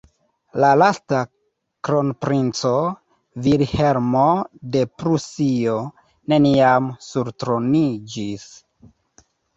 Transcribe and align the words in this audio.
La 0.61 0.69
lasta 0.81 1.17
kronprinco, 1.87 2.71
Vilhelmo 3.49 4.23
de 4.77 4.83
Prusio, 5.03 5.77
neniam 6.35 6.89
surtroniĝis. 7.11 8.49